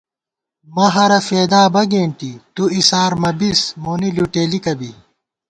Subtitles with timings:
[0.75, 4.91] مَہَرہ فېدا بہ گېنی تُو اِسار مہ بِس مونی لُٹېلِکہ بی